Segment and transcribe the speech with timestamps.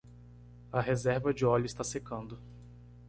[0.73, 2.39] A reserva de óleo está secando.